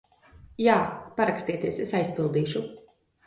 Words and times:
Jā. 0.67 0.77
Parakstieties, 1.19 1.81
es 1.85 1.93
aizpildīšu. 2.01 2.65